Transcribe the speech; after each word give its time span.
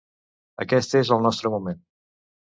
Aquest 0.63 0.95
és 0.99 1.11
el 1.17 1.21
nostre 1.25 1.51
moment. 1.57 1.83